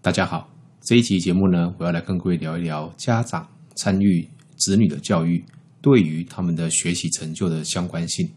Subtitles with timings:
[0.00, 0.48] 大家好，
[0.80, 5.44] 这一期节目呢，我要来跟各位聊一聊家长参与子女的教育
[5.82, 8.30] 对于他们的学习成就的相关性。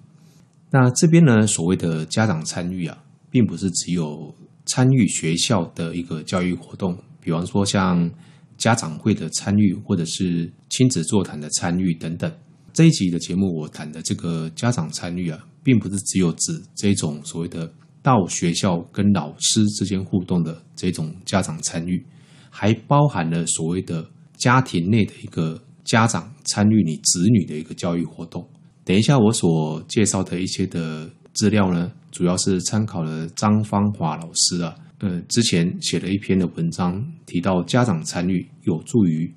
[0.71, 2.97] 那这边呢，所谓的家长参与啊，
[3.29, 4.33] 并不是只有
[4.65, 8.09] 参与学校的一个教育活动，比方说像
[8.57, 12.29] 家长会的参与，或者是亲子座谈的参与等等。
[12.73, 17.71] 这一集的节目，我谈的这个家长参与啊，并不是只有指这种所谓的。
[18.01, 22.03] 到学校跟老师之间互动的这种家长参与，
[22.49, 28.47] 还包含了所谓的家庭内的一个家长参与你子女的一个教育活动。
[28.83, 39.31] 等一下，我所介绍的一些的资料呢，主要是参考了张芳华老师啊，呃，之前写了一篇的文章，提到家长参与有助于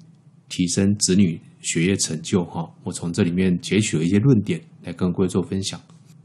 [0.49, 2.67] 提升子女学业成就哈。
[2.83, 5.79] 我从这里面截取了一些论点来跟各位做分享。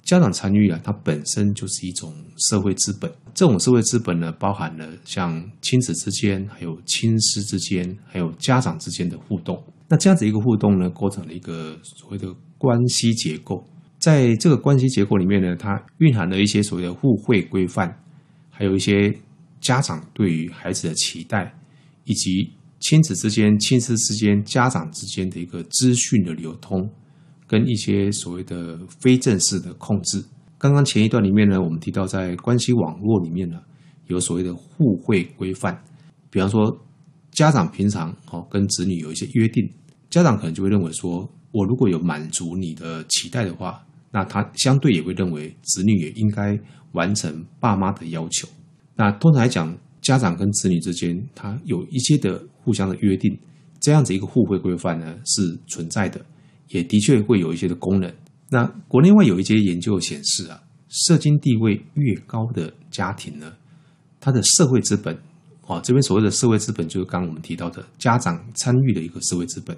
[0.09, 2.11] 家长参与啊，它本身就是一种
[2.49, 3.11] 社会资本。
[3.35, 9.63] 这种社会资本呢，包含了像亲子之间、还有亲师之间、还有家长之间的互动。
[9.87, 13.63] 那这样子一个互动呢，构成了一个所谓的关系结构。
[13.99, 17.95] 在这个关系结构里面呢，它蕴含了一些所谓的互惠规范，
[18.49, 19.15] 还有一些
[19.61, 21.53] 家长对于孩子的期待，
[22.05, 26.89] 以及亲子之间、亲师之间、家长之间的一个资讯的流通。
[27.49, 30.23] 跟一些所谓的非正式的控制。
[30.59, 33.59] 刚刚前一段里面呢，我们提到在关系网络里面呢，
[34.05, 35.75] 有所谓的互惠规范。
[36.29, 36.79] 比方说，
[37.31, 39.67] 家长平常哦跟子女有一些约定，
[40.11, 46.55] 家长可能就会认为说，我如果有满足你的期待的话，那他相对也会认为子女也应该
[46.91, 48.47] 完成爸妈的要求。
[48.95, 53.35] 那通常来讲，家长跟子女之间，他有一些的互相的约定，
[53.79, 56.19] 这样子一个互惠规范呢是存在的。
[56.69, 58.11] 也的确会有一些的功能。
[58.49, 63.53] 那国内外有一些研究显示啊，社经地位越高的家庭呢，
[64.19, 65.15] 它的社会资本，
[65.67, 69.77] 哦，这边所谓的社会资本就是刚刚我们提到的家长参与的一个社会资本，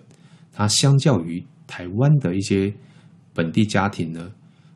[0.53, 2.73] 它相较于台湾的一些
[3.33, 4.31] 本地家庭呢，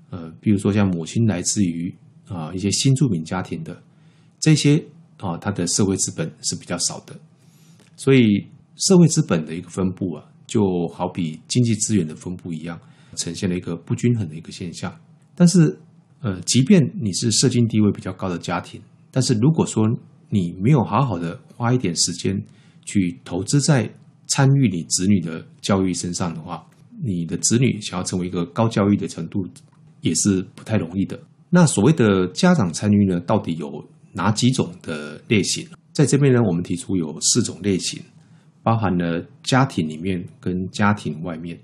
[0.09, 1.93] 呃，比如说像母亲来自于
[2.27, 3.81] 啊一些新住民家庭的
[4.41, 4.83] 这些
[5.17, 7.15] 啊，它的社会资本是比较少的，
[7.95, 8.45] 所以
[8.75, 10.25] 社会资本的一个分布啊。
[10.47, 12.79] 就好比经济资源的分布一样，
[13.15, 14.93] 呈现了一个不均衡的一个现象。
[15.35, 15.77] 但是，
[16.21, 19.83] 呃，即便你是社经地位比较高的家庭，但是如果说
[20.29, 22.41] 你没有好好的花一点时间
[22.83, 23.89] 去投资在
[24.27, 26.65] 参与你子女的教育身上的话，
[27.03, 29.45] 你的子女想要成为一个高教育的程度
[30.01, 31.19] 也是不太容易的。
[31.49, 35.67] 那所谓的家长参与呢，到底有哪几种的类型？
[35.93, 38.01] 在这边呢，我们提出有四种类型。
[38.65, 41.55] 包含了家庭里面跟家庭外面，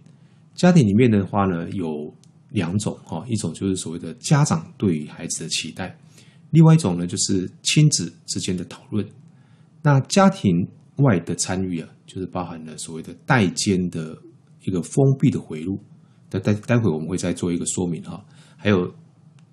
[0.54, 2.14] 家庭里面的话呢有
[2.50, 5.98] 两种哈，一种就是所谓的家长对孩子的期待，
[6.52, 9.04] 另外一种呢就是亲子之间的讨论。
[9.82, 10.56] 那家庭
[10.98, 14.16] 外的参与啊，就是包含了所谓的代间的
[14.64, 15.80] 一个封闭的回路。
[16.30, 18.24] 待待待会我们会再做一个说明哈，
[18.58, 18.86] 还有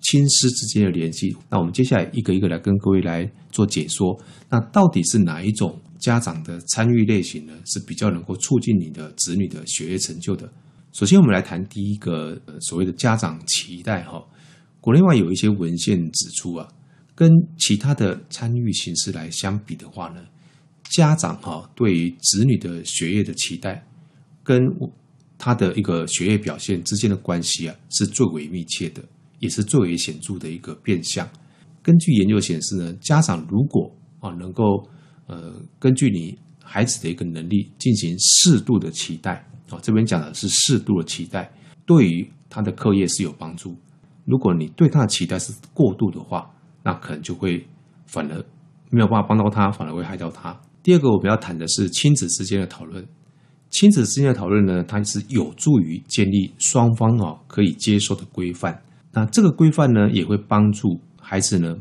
[0.01, 1.35] 亲师之间的联系。
[1.49, 4.15] 那我们接下来一个一个来跟各位来做解说。
[4.51, 5.75] 那到底是哪一种？
[5.99, 10.51] 家长的参与类型呢是比较能够促进你的子女的学业成就的。
[10.91, 14.25] 首先，我们来谈第一个所谓的家长期待哈。
[14.81, 16.67] 国内外有一些文献指出啊，
[17.13, 20.21] 跟其他的参与形式来相比的话呢，
[20.89, 23.85] 家长哈对于子女的学业的期待，
[24.41, 24.59] 跟
[25.37, 29.03] 他的一个学业表现之间的关系啊，是最为密切的，
[29.39, 31.29] 也是最为显著的一个变相。
[31.83, 34.63] 根据研究显示呢，家长如果啊能够
[35.29, 41.51] 呃，根据你孩子的一个能力进行适度的期待啊，这边讲的是适度的期待，
[41.85, 43.77] 对于他的课业是有帮助。
[44.25, 46.49] 如果你对他的期待是过度的话，
[46.83, 47.63] 那可能就会
[48.07, 48.43] 反而
[48.89, 50.59] 没有办法帮到他，反而会害到他。
[50.81, 53.05] 第二个我们要谈的是亲子之间的讨论。
[53.69, 58.81] 亲子之间的讨论呢，它是有助于建立双方啊可以接受的规范。
[59.13, 61.75] 那这个规范呢，也会帮助孩子呢。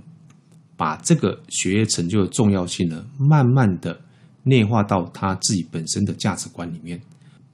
[0.79, 4.01] 把这个学业成就的重要性呢，慢慢的
[4.45, 6.99] 内化到他自己本身的价值观里面。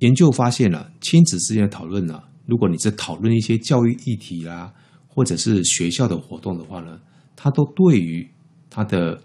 [0.00, 4.70] 研究发现了，亲子之间的讨论呢，如果你是讨论一些教育议题啦，
[5.08, 7.00] 或者是学校的活动的话呢，
[7.34, 8.28] 它都对于
[8.68, 9.18] 他的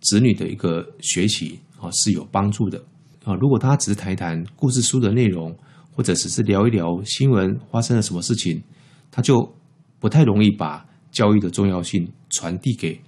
[0.00, 2.78] 子女的一个学习啊是有帮助的
[3.24, 3.34] 啊。
[3.34, 5.52] 如果他只是谈一谈故事书的内容，
[5.90, 8.62] 或者只是聊一聊新闻发生了什么事情，
[9.10, 9.52] 他就
[9.98, 13.00] 不太容易把教育的重要性传递给。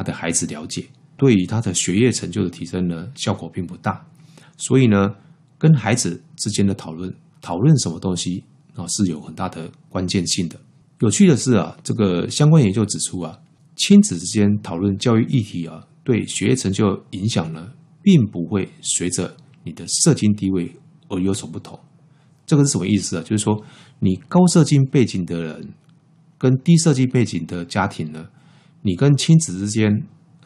[0.00, 0.86] 他的孩子了解，
[1.18, 4.02] 对于他的学业成就的提升呢，效果并不大。
[4.56, 5.14] 所以呢，
[5.58, 8.42] 跟孩子之间的讨论，讨论什么东西
[8.74, 10.58] 啊，是有很大的关键性的。
[11.00, 13.38] 有趣的是啊，这个相关研究指出啊，
[13.76, 17.70] 亲子之间讨论教育议题啊，对学业成就影响呢，
[18.02, 20.74] 并不会随着你的社经地位
[21.08, 21.78] 而有所不同。
[22.46, 23.22] 这个是什么意思啊？
[23.22, 23.62] 就是说，
[23.98, 25.74] 你高社经背景的人
[26.38, 28.26] 跟低社经背景的家庭呢，
[28.82, 29.90] 你跟亲子之间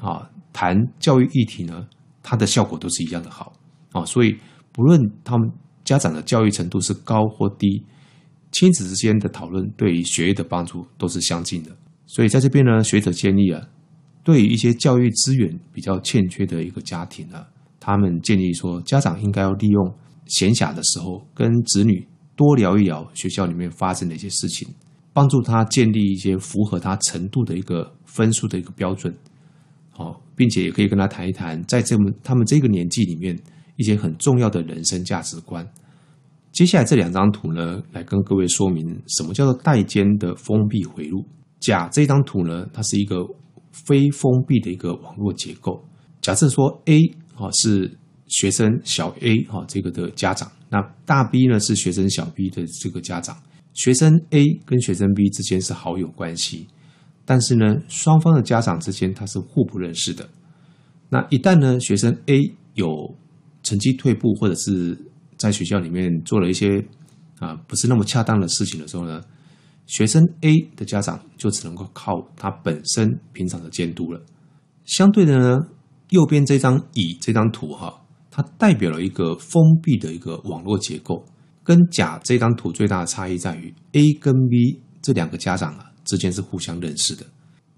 [0.01, 1.87] 啊谈教育议题呢，
[2.23, 3.53] 它的效果都是一样的好
[3.93, 4.05] 啊。
[4.05, 4.37] 所以，
[4.73, 5.51] 不论他们
[5.85, 7.85] 家长的教育程度是高或低，
[8.51, 11.71] 亲子之间的讨论对于学业的帮助都是相近的。
[12.07, 13.61] 所以，在这边呢，学者建议啊。
[14.23, 17.45] 对于一些教育资源比较欠缺的一个家庭呢，
[17.79, 19.95] 他们建议说，家长应该要利用
[20.25, 24.67] 闲暇的时候，跟子女多聊一聊学校里面发生的一些事情，
[25.14, 29.16] 帮助他建立一些符合他程度的一个分数的一个标准。
[29.90, 33.34] 好，并且也可以跟他谈一谈，在这么他们这个年纪里面
[33.76, 35.66] 一些很重要的人生价值观。
[36.52, 41.25] 接下来这两张图呢，来跟各位说明什么叫做代间的封闭回路。
[41.61, 43.26] 甲这张图呢，它是一个。
[43.75, 45.84] 非封闭的一个网络结构。
[46.20, 46.96] 假设说 A
[47.34, 53.37] 啊是学生小 A 哈这个的家长，那大 B 呢是学生小 B 的这个家长。
[53.75, 56.67] 学生 A 跟学生 B 之间是好友关系，
[57.26, 60.26] 但是呢双方的家长之间他是互不认识的。
[61.11, 63.15] 那一旦呢学生 A 有
[63.62, 64.97] 成绩退步，或者是
[65.37, 66.82] 在学校里面做了一些
[67.38, 69.21] 啊不是那么恰当的事情的时候呢？
[69.87, 74.23] 学生 A 的家长就只能够靠他本身平常的监督了。
[74.87, 75.59] 相对的呢，
[76.09, 81.23] 右边这张乙这张图哈，它代表了一个封闭的一个网络结构。
[81.64, 87.26] 跟甲这张图最大的差异在于，A 跟 B 这两个家长啊之间是互相认识的。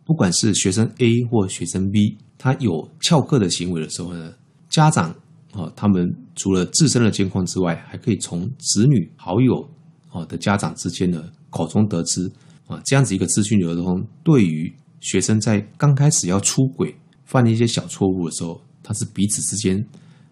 [0.05, 4.35] 不管是学生 A 或学生 B，他有翘课的行为的时候呢，
[4.69, 5.11] 家长
[5.53, 9.67] 啊他们除了自身的监控之外，还可以从子女好友
[10.11, 11.31] 啊的家长之间呢。
[11.49, 12.31] 口中得知
[12.67, 16.95] 啊，这样子一个资讯流通，对于学生在刚开始要出轨、
[17.25, 19.83] 犯一些小错误的时候，他是彼此之间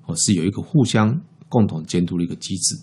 [0.05, 1.19] 哦是有一个互相
[1.49, 2.77] 共同监督的一个机制。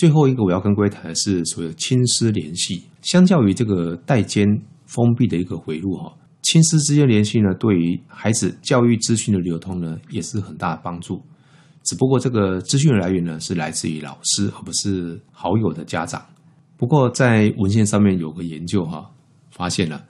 [0.00, 2.84] 最后一个我要跟各位谈的是所谓的亲师联系。
[3.02, 4.48] 相较于这个代间
[4.86, 6.10] 封闭的一个回路哈，
[6.40, 11.22] 亲师之间联系呢，对于孩子教育资讯的流通呢，也是很大的帮助。
[11.82, 16.24] 只不过这个资讯的来源呢，是来自于老师，而不是好友的家长。
[16.78, 19.10] 不过，在文献上面有个研究哈，
[19.50, 20.06] 发现了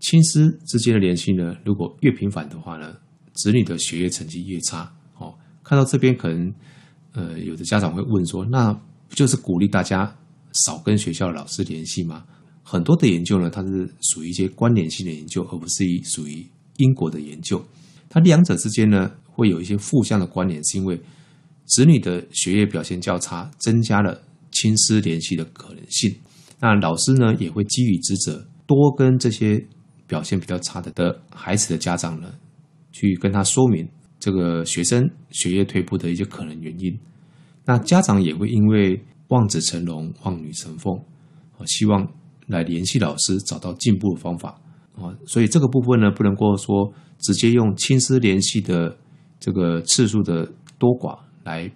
[0.00, 2.94] 亲师之间的联系呢，如果越频繁的话呢，
[3.34, 4.90] 子女的学业成绩越差。
[5.18, 6.54] 哦，看到这边可能，
[7.12, 8.74] 呃，有的家长会问说，那
[9.14, 10.16] 就是鼓励大家
[10.66, 12.24] 少跟学校的老师联系吗？
[12.62, 16.46] 很多的研究呢，它是属于一些关联性的研究，而不是属于
[16.76, 17.64] 因果的研究。
[18.08, 21.00] 它两者之间呢，会有一些负向的关联，是因为
[21.66, 24.20] 子女的学业表现较差，增加了。
[24.56, 26.14] 亲师联系的可能性，
[26.60, 29.66] 那老师呢也会基于职责，多跟这些
[30.06, 32.32] 表现比较差的的孩子的家长呢，
[32.92, 33.84] 去跟他说明
[34.20, 36.96] 这个学生学业退步的一些可能原因。
[37.64, 40.96] 那家长也会因为望子成龙、望女成凤，
[41.58, 42.06] 啊，希望
[42.46, 44.60] 来联系老师，找到进步的方法
[44.96, 45.14] 啊。
[45.26, 48.96] 所以这个部分呢，不能够说直接用亲师联系的
[49.40, 50.44] 这个次数的
[50.78, 51.70] 多寡来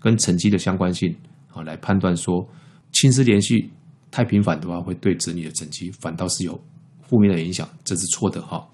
[0.00, 1.14] 跟成绩的相关性。
[1.52, 2.46] 啊来判断说，
[2.92, 3.70] 亲师联系
[4.12, 6.60] 太频繁的话，会对子女的成绩反倒是有
[7.02, 8.64] 负面的影响，这是错的哈。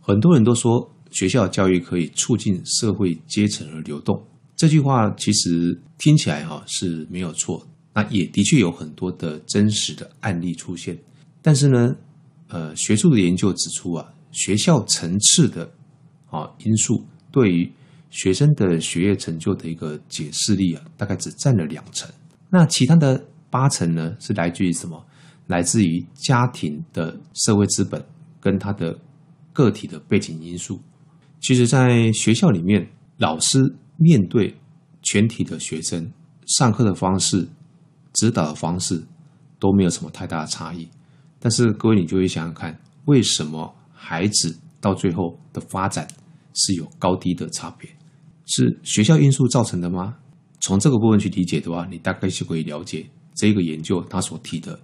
[0.00, 4.24] 很多人都说学校教育可以促进社会阶层的流动，
[4.60, 10.98] 这句话其实听起来哈是没有错，那也的确有很多的真实的案例出现。
[11.40, 11.96] 但是呢，
[12.48, 15.64] 呃，学术的研究指出啊，学校层次的
[16.28, 17.02] 啊因素
[17.32, 17.72] 对于
[18.10, 22.06] 学生的学业成就的一个解释力啊，大概只占了两成。
[22.50, 25.02] 那其他的八成呢，是来自于什么？
[25.46, 28.04] 来自于家庭的社会资本
[28.38, 28.94] 跟他的
[29.54, 30.78] 个体的背景因素。
[31.40, 32.86] 其实，在学校里面，
[33.16, 33.58] 老师
[34.00, 34.56] 面对
[35.02, 36.10] 全体的学生，
[36.46, 37.46] 上课的方式、
[38.14, 39.02] 指导的方式
[39.58, 40.88] 都没有什么太大的差异。
[41.38, 46.08] 但是，各位你就会想想看，为什么孩子到最后的发展
[46.54, 47.90] 是有高低的差别？
[48.46, 50.16] 是学校因素造成的吗？
[50.60, 54.80] 从这个部分去理解的话，你大概是可以了解这个研究它所提的，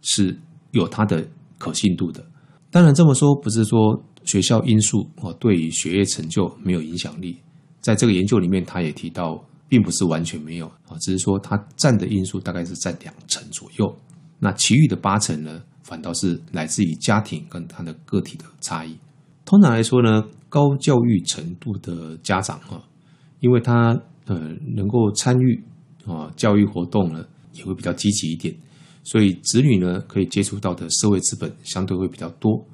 [0.00, 0.34] 是
[0.70, 2.24] 有它的可信度的。
[2.70, 7.38] 当然这么说不是说学校因素哦对于学业成就没有影响力，
[7.86, 13.96] 在这个研究里面，他也提到，并不是完全没有啊，只是说它占的因素大概是在两成左右。
[14.40, 18.98] 那其余的八成呢，反倒是来自于家庭跟他的个体的差异。
[19.44, 22.82] 通常来说呢，高教育程度的家长啊，
[23.38, 23.96] 因为他。
[24.28, 24.36] 呃，
[24.74, 25.62] 能够参与
[26.04, 28.52] 啊教育活动呢，也会比较积极一点，
[29.04, 32.66] 所以子女呢可以接触到的社会资本相对会比较多。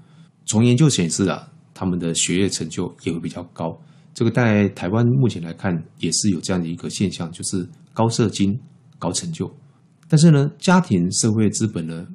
[0.46, 3.78] 从研究显示啊，他们的学业成就也会比较高。
[4.14, 8.58] 这个在台湾目前来看，也是有这样的一个现象，就是高射金、
[8.98, 9.50] 高成就。
[10.08, 12.06] 但是呢，家庭社会资本呢，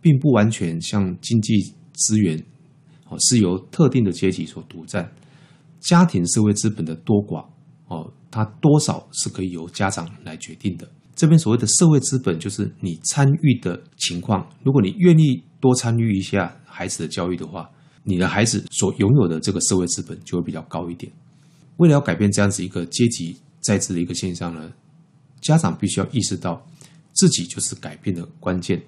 [0.00, 2.36] 并不完全像经济资源
[3.08, 5.08] 哦，是由特定的阶级所独占。
[5.78, 7.46] 家庭社会资本的多寡
[7.86, 10.90] 哦，它多少是可以由家长来决定的。
[11.14, 14.44] 这边所谓的社会资本，就是你参与的情况。
[14.64, 17.70] 如果你愿意多参与一下孩子的教育的话，
[18.02, 21.12] 你的孩子所拥有的这个社会资本就会比较高一点。
[21.78, 24.72] 为了要改变这样子一个阶级在制的一个现象呢，
[25.40, 26.64] 家长必须要意识到
[27.14, 28.80] 自己就是改变的关键。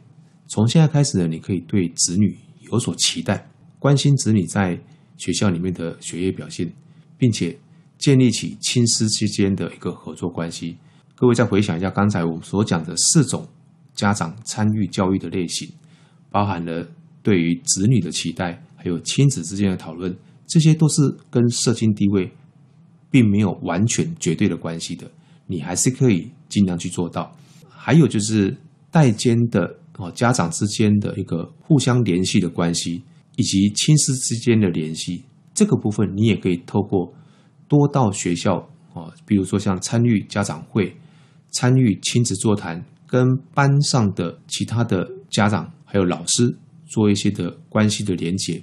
[0.48, 2.36] 从现在开始呢，你可以对子女
[2.70, 4.78] 有所期待，关心子女在
[5.16, 6.72] 学校里面的学业表现，
[7.16, 7.56] 并且
[7.98, 10.76] 建立起亲师之间的一个合作关系。
[11.14, 13.46] 各位再回想一下刚才我们所讲的四种
[13.94, 15.70] 家长参与教育的类型，
[16.28, 16.88] 包含了
[17.22, 20.12] 对于子女的期待，还有亲子之间的讨论，
[20.48, 22.32] 这些都是跟社经地位。
[23.10, 25.10] 并没有完全绝对的关系的，
[25.46, 27.34] 你还是可以尽量去做到。
[27.68, 28.56] 还有就是
[28.90, 33.02] 代间的哦，家长之间的一个互相联系的关系，
[33.36, 35.24] 以及亲师之间的联系，
[35.54, 37.12] 这个部分你也可以透过
[37.68, 38.56] 多到学校
[38.94, 40.94] 哦，比如说像参与家长会、
[41.50, 48.62] 参与亲子座谈，跟班上的其他的家长还有老师做一些的关系的连结，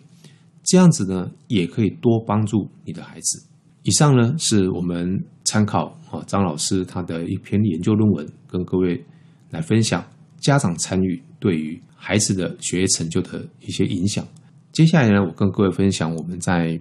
[0.63, 3.43] 这样子呢，也可以多帮助你的孩子。
[3.87, 9.01] 以上呢是我们参考啊张老师他的一篇研究论文，跟各位
[9.49, 10.05] 来分享
[10.41, 14.27] 家长参与对于孩子的学业成就的一些影响。
[14.73, 16.77] 接下来呢，我跟各位分享我们在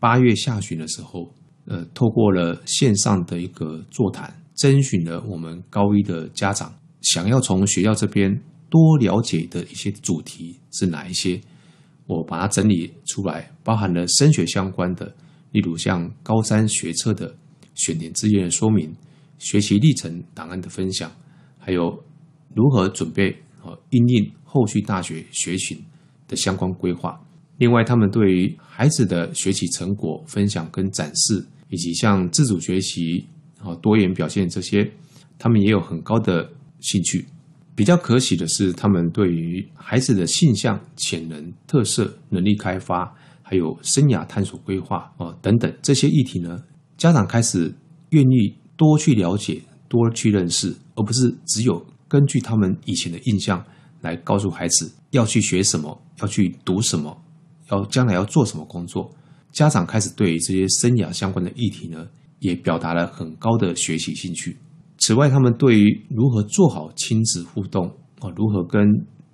[0.00, 1.32] 八月下旬的时候，
[1.66, 11.40] 呃，透过了线上的一个座谈，征询了我们高一的家长想要从学校这边多了解的一些主题是哪一些，
[12.08, 15.14] 我把它整理出来，包含了升学相关的。
[15.52, 17.34] 例如像高三学测的
[17.74, 18.94] 选填志愿说明、
[19.38, 21.10] 学习历程档案的分享，
[21.58, 22.02] 还有
[22.54, 25.78] 如何准备和应应后续大学学群
[26.28, 27.20] 的相关规划。
[27.58, 33.26] 另外，他们对于孩子的学习成果分享跟展示，以及像自主学习、
[33.58, 34.90] 和多元表现这些，
[35.38, 37.26] 他们也有很高的兴趣。
[37.74, 43.14] 比较可喜的是，他们对于孩子的性向、潜能、特色、能力开发。
[43.50, 46.56] 还有生涯探索规划哦等等这些议题呢，
[46.96, 47.74] 家长开始
[48.10, 53.60] 愿意多去了解、多去认识，而不是只有根据他们以前的印象
[54.02, 57.20] 来告诉孩子要去学什么、要去读什么、
[57.72, 59.10] 要将来要做什么工作。
[59.50, 62.06] 家长开始对于这些生涯相关的议题呢，
[62.38, 64.56] 也表达了很高的学习兴趣。
[64.98, 67.88] 此外，他们对于如何做好亲子互动
[68.20, 68.86] 啊，如何跟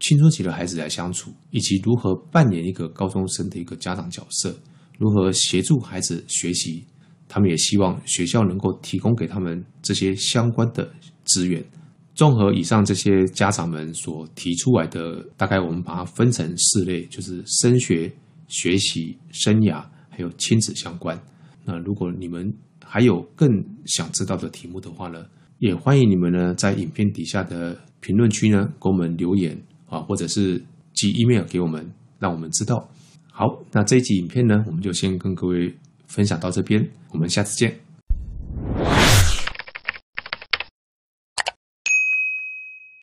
[0.07, 4.57] 青春期的孩子来相处，以及如何扮演一个高中生的一个家长角色，
[5.01, 6.85] 如何协助孩子学习，
[7.27, 10.89] 他们也希望学校能够提供给他们这些相关的
[11.25, 11.61] 资源。
[12.15, 18.09] 综合以上这些家长们所提出来的，大概我们把它分成四类，就是升学、
[18.47, 21.21] 学习、生涯，还有亲子相关。
[21.65, 22.49] 那如果你们
[22.85, 23.51] 还有更
[23.87, 25.27] 想知道的题目的话呢，
[25.59, 29.61] 也欢迎你们呢在影片底下的评论区呢给我们留言。
[29.89, 30.63] 啊，或者是
[30.95, 32.89] 寄 email 给我们，让我们知道。
[33.31, 35.75] 好，那这一集影片呢，我们就先跟各位
[36.07, 37.86] 分享到这边，我们下次见。